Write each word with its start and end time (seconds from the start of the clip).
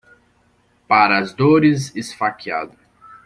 Para 0.87 1.19
as 1.19 1.31
dores, 1.31 1.95
esfaqueado. 1.95 2.73